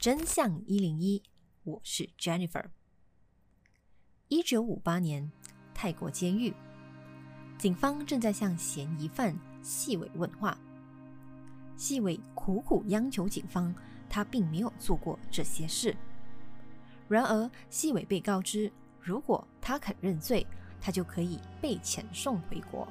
[0.00, 1.22] 真相一零一，
[1.62, 2.64] 我是 Jennifer。
[4.28, 5.30] 一九五八年，
[5.74, 6.54] 泰国监狱，
[7.58, 10.58] 警方正在向嫌疑犯细伟问话。
[11.76, 13.74] 细伟苦苦央求警方，
[14.08, 15.94] 他并没有做过这些事。
[17.06, 18.72] 然而，细伟被告知，
[19.02, 20.46] 如果他肯认罪，
[20.80, 22.88] 他就可以被遣送回国。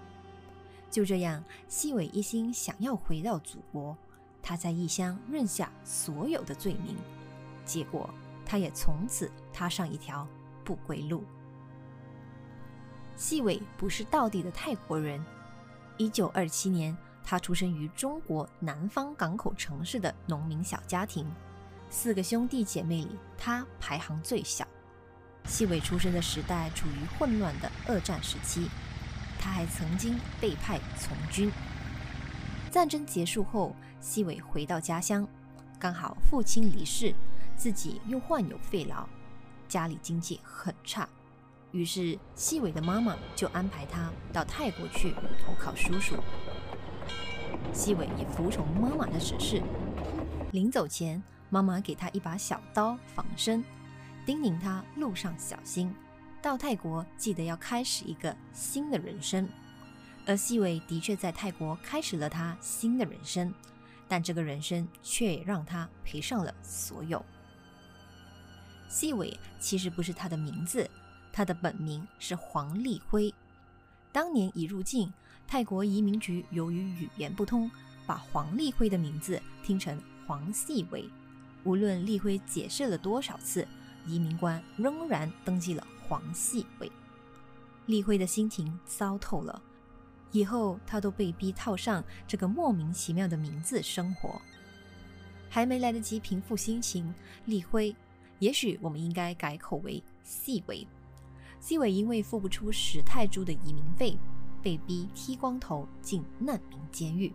[0.91, 3.97] 就这样，细伟一心想要回到祖国。
[4.49, 6.95] 他在异乡认下所有的罪名，
[7.67, 8.09] 结果
[8.43, 10.27] 他也从此踏上一条
[10.63, 11.23] 不归路。
[13.15, 15.23] 细伟不是道地的泰国人。
[15.97, 21.31] 一九二七年，他出生于中国南方港口城市的农民小家庭，
[21.91, 24.67] 四个兄弟姐妹里，他排行最小。
[25.45, 28.67] 细伟出生的时代处于混乱的二战时期，
[29.37, 31.51] 他还曾经被派从军。
[32.69, 35.27] 战争结束后，西伟回到家乡，
[35.79, 37.13] 刚好父亲离世，
[37.57, 39.05] 自己又患有肺痨，
[39.67, 41.09] 家里经济很差，
[41.71, 45.11] 于是西伟的妈妈就安排他到泰国去
[45.43, 46.15] 投靠叔叔。
[47.73, 49.61] 西伟也服从妈妈的指示，
[50.51, 53.63] 临走前，妈妈给他一把小刀防身，
[54.25, 55.93] 叮咛他路上小心，
[56.41, 59.47] 到泰国记得要开始一个新的人生。
[60.29, 63.51] 而细伟的确在泰国开始了他新的人生，
[64.07, 67.25] 但这个人生却也让他赔上了所有。
[68.87, 70.87] 细伟其实不是他的名字，
[71.33, 73.33] 他的本名是黄立辉。
[74.11, 75.11] 当年一入境，
[75.47, 77.67] 泰国移民局由于语言不通，
[78.05, 81.09] 把黄立辉的名字听成黄细伟。
[81.63, 83.67] 无论立辉解释了多少次，
[84.05, 86.91] 移民官仍然登记了黄细伟。
[87.87, 89.59] 立辉的心情糟透了。
[90.31, 94.41] 以后他都被逼套上这个莫名其妙的名字生活，
[95.49, 97.13] 还没来得及平复心情，
[97.45, 97.95] 立辉，
[98.39, 100.87] 也许我们应该改口为细伟。
[101.59, 104.17] 细伟因为付不出十泰铢的移民费，
[104.61, 107.33] 被逼剃光头进难民监狱。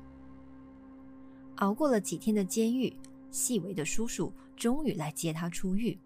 [1.56, 2.96] 熬过了几天的监狱，
[3.30, 5.98] 细伟的叔叔终于来接他出狱。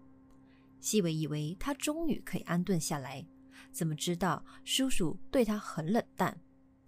[0.79, 3.25] 细伟以为他终于可以安顿下来，
[3.71, 6.37] 怎么知道叔叔对他很冷淡。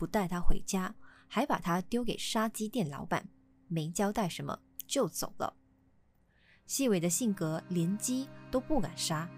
[0.01, 0.95] 不带他回家，
[1.27, 3.29] 还把他丢给杀鸡店老板，
[3.67, 4.57] 没交代什么
[4.87, 5.53] 就走了。
[6.65, 9.29] 细伟的性格连鸡都不敢杀，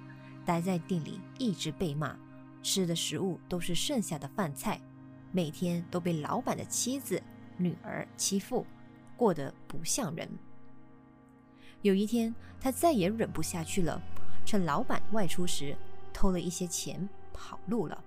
[0.45, 2.17] 待在店里一直被骂，
[2.61, 4.79] 吃的食物都是剩下的饭菜，
[5.33, 7.21] 每天都被老板的妻子、
[7.57, 8.65] 女儿欺负，
[9.17, 10.29] 过得不像人。
[11.81, 14.01] 有一天，他再也忍不下去了，
[14.45, 15.75] 趁老板外出时
[16.13, 18.01] 偷了一些钱，跑路了。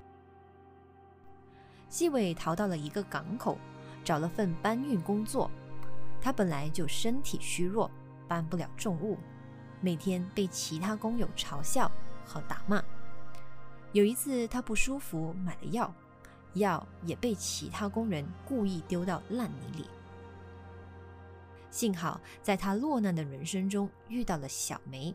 [1.88, 3.58] 细伟逃到了一个港口，
[4.04, 5.50] 找了份搬运工作。
[6.20, 7.90] 他本来就身体虚弱，
[8.26, 9.16] 搬不了重物，
[9.80, 11.90] 每天被其他工友嘲笑
[12.24, 12.82] 和打骂。
[13.92, 15.94] 有一次他不舒服，买了药，
[16.54, 19.86] 药也被其他工人故意丢到烂泥里。
[21.70, 25.14] 幸好在他落难的人生中遇到了小梅。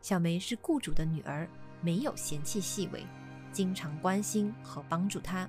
[0.00, 1.48] 小梅是雇主的女儿，
[1.80, 3.04] 没有嫌弃细伟，
[3.52, 5.48] 经常关心和帮助他。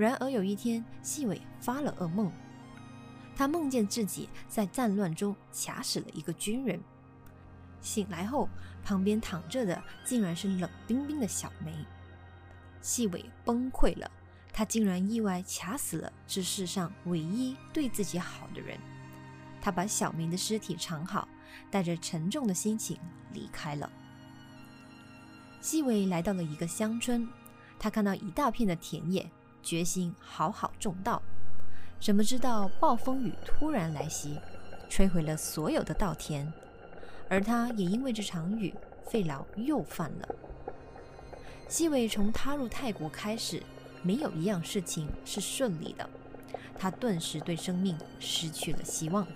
[0.00, 2.32] 然而有一天，细伟发了噩梦，
[3.36, 6.80] 他梦见自己在战乱中卡死了一个军人。
[7.82, 8.48] 醒来后，
[8.82, 11.74] 旁边躺着的竟然是冷冰冰的小梅。
[12.80, 14.10] 细伟崩溃了，
[14.54, 18.78] 他竟然意外卡死了这世上唯一对自己好的人。
[19.60, 21.28] 他把小梅的尸体藏好，
[21.70, 22.98] 带着沉重的心情
[23.34, 23.92] 离开了。
[25.60, 27.28] 细伟来到了一个乡村，
[27.78, 29.30] 他看到一大片的田野。
[29.62, 31.22] 决心好好种稻，
[32.00, 34.38] 怎么知道暴风雨突然来袭，
[34.88, 36.52] 摧毁了所有的稻田，
[37.28, 38.74] 而他也因为这场雨，
[39.06, 40.28] 肺痨又犯了。
[41.68, 43.62] 西伟从踏入泰国开始，
[44.02, 46.08] 没有一样事情是顺利的，
[46.78, 49.26] 他顿时对生命失去了希望。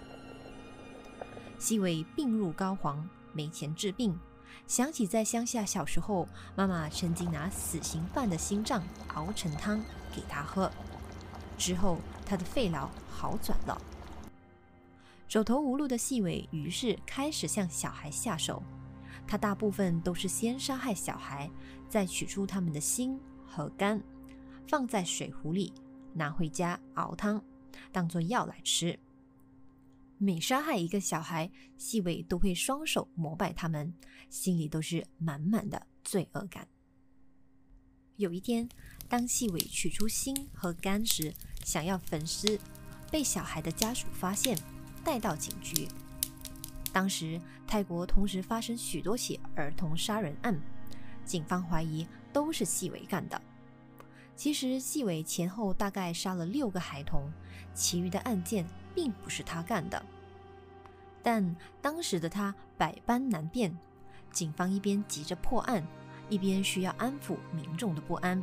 [1.58, 2.96] 西伟病入膏肓，
[3.32, 4.18] 没钱治病。
[4.66, 8.82] 想起在乡下小时候，妈妈曾经拿死刑犯的心脏
[9.14, 9.78] 熬成汤
[10.14, 10.70] 给他喝，
[11.58, 13.80] 之后他的肺痨好转了。
[15.28, 18.62] 走投无路的细伟于是开始向小孩下手，
[19.26, 21.50] 他大部分都是先杀害小孩，
[21.88, 24.00] 再取出他们的心和肝，
[24.68, 25.72] 放在水壶里，
[26.12, 27.42] 拿回家熬汤，
[27.90, 28.98] 当做药来吃。
[30.18, 33.92] 每杀害一个小孩，细伟都会双手膜拜他们，
[34.30, 36.66] 心里都是满满的罪恶感。
[38.16, 38.68] 有一天，
[39.08, 41.34] 当细伟取出心和肝时，
[41.64, 42.58] 想要焚尸，
[43.10, 44.56] 被小孩的家属发现，
[45.04, 45.88] 带到警局。
[46.92, 50.56] 当时泰国同时发生许多起儿童杀人案，
[51.24, 53.42] 警方怀疑都是细伟干的。
[54.36, 57.30] 其实细伟前后大概杀了六个孩童，
[57.72, 60.02] 其余的案件并不是他干的。
[61.22, 63.76] 但当时的他百般难辩，
[64.30, 65.86] 警方一边急着破案，
[66.28, 68.42] 一边需要安抚民众的不安。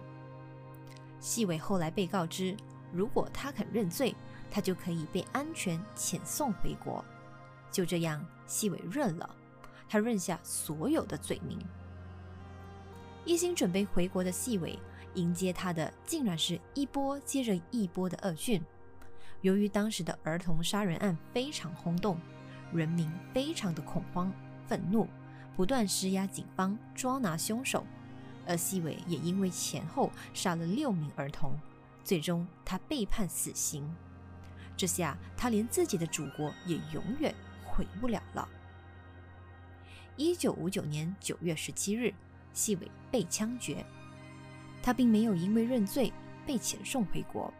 [1.19, 2.55] 细伟后来被告知，
[2.91, 4.15] 如果他肯认罪，
[4.49, 7.03] 他就可以被安全遣送回国。
[7.69, 9.29] 就这样，细伟认了，
[9.87, 11.59] 他认下所有的罪名。
[13.23, 14.79] 一心准备回国的细伟，
[15.15, 18.61] 迎接他的竟然是一波接着一波的恶讯。
[19.41, 22.19] 由于当时的儿童杀人案非常轰动。
[22.73, 24.31] 人民非常的恐慌、
[24.65, 25.05] 愤怒，
[25.57, 27.85] 不断施压警方抓拿凶手，
[28.47, 31.51] 而细伟也因为前后杀了六名儿童，
[32.01, 33.93] 最终他被判死刑。
[34.77, 37.35] 这下他连自己的祖国也永远
[37.65, 38.47] 回不了了。
[40.15, 42.13] 一九五九年九月十七日，
[42.53, 43.85] 细伟被枪决，
[44.81, 46.11] 他并没有因为认罪
[46.45, 47.53] 被遣送回国。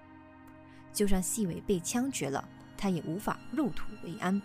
[0.93, 2.47] 就算细伟被枪决了，
[2.77, 4.41] 他也无法入土为安。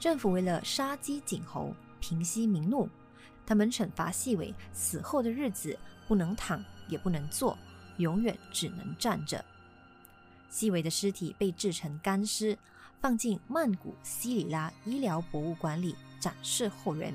[0.00, 2.88] 政府为了杀鸡儆猴、平息民怒，
[3.46, 7.56] 他们惩罚细伟死后的日子不能躺也不能坐，
[7.98, 9.44] 永远只能站着。
[10.48, 12.56] 细伟的尸体被制成干尸，
[13.00, 17.12] 放进曼谷西里拉医疗博物馆里展示后人。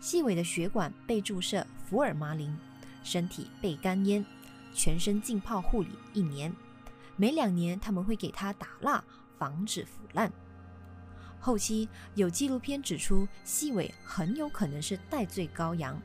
[0.00, 2.56] 细伟的血管被注射福尔马林，
[3.02, 4.24] 身体被干烟，
[4.72, 6.54] 全身浸泡护理一年，
[7.16, 9.02] 每两年他们会给他打蜡，
[9.38, 10.32] 防止腐烂。
[11.38, 16.00] 后期有纪录片指出，细伟很有可能是戴罪羔羊。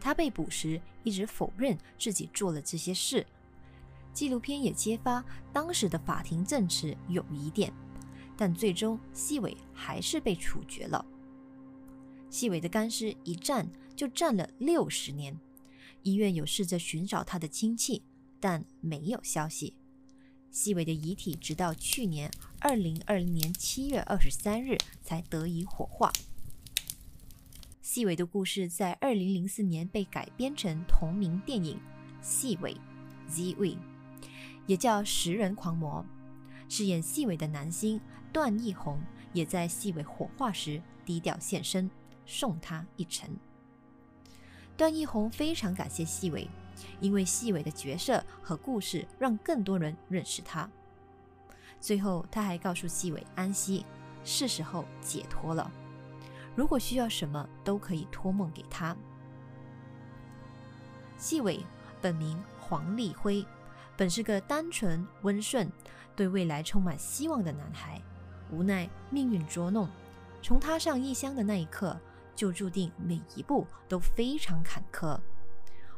[0.00, 3.26] 他被捕时一直否认自己做了这些事。
[4.12, 7.72] 纪录片也揭发当时的法庭证词有疑点，
[8.36, 11.04] 但最终细伟还是被处决了。
[12.30, 15.36] 细伟的干尸一站就站了六十年，
[16.06, 18.04] 医院有试着寻找他的亲戚，
[18.38, 19.74] 但没有消息。
[20.52, 22.30] 细伟的遗体直到去年
[22.60, 26.12] 二零二零年七月二十三日才得以火化。
[27.82, 31.76] 细伟的故事在二零零四年被改编成同名电影
[32.22, 32.72] 《细伟》
[33.28, 33.76] （Z.W.），
[34.68, 36.06] 也叫《食人狂魔》。
[36.72, 38.00] 饰演细伟的男星
[38.32, 39.00] 段奕宏
[39.32, 41.90] 也在细伟火化时低调现身，
[42.24, 43.28] 送他一程。
[44.76, 46.48] 段奕宏非常感谢细伟。
[47.00, 50.68] 因为细伟的角色和故事，让更多人认识他。
[51.80, 53.84] 最后，他还告诉细伟安息，
[54.24, 55.70] 是时候解脱了。
[56.54, 58.96] 如果需要什么，都可以托梦给他。
[61.18, 61.60] 细伟
[62.00, 63.44] 本名黄立辉，
[63.96, 65.70] 本是个单纯温顺、
[66.14, 68.00] 对未来充满希望的男孩。
[68.50, 69.88] 无奈命运捉弄，
[70.42, 71.98] 从踏上异乡的那一刻，
[72.36, 75.18] 就注定每一步都非常坎坷。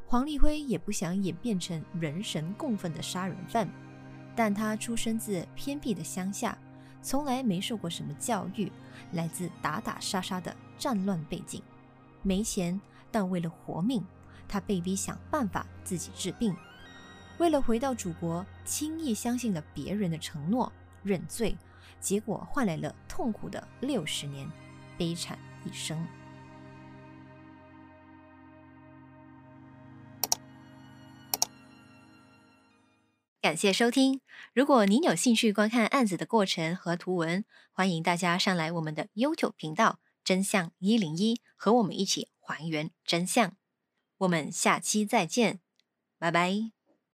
[0.07, 3.69] 黄立辉也不想演变成人神共愤的杀人犯，
[4.35, 6.57] 但他出生自偏僻的乡下，
[7.03, 8.73] 从来没受过什么教育，
[9.13, 11.63] 来自打打杀杀的战乱背景，
[12.23, 12.81] 没钱，
[13.11, 14.03] 但为了活命，
[14.49, 16.57] 他被逼想办法自己治病。
[17.39, 21.55] 为了回到祖国，轻易相信了别人的承诺，认罪，
[22.01, 24.51] 结果换来了痛苦的六十年，
[24.97, 26.03] 悲惨一生。
[33.41, 34.21] 感谢收听。
[34.53, 43.57] 如果您有兴趣观看案子的过程和图文，欢迎大家上来我们的 YouTube 频道“真相一零一”，和我们一起还原真相。
[44.19, 45.61] 我们下期再见，
[46.19, 46.78] 拜拜。